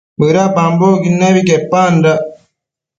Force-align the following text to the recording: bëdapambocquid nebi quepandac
bëdapambocquid 0.19 1.13
nebi 1.19 1.41
quepandac 1.47 2.19